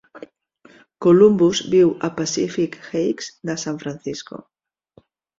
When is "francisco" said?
3.83-4.41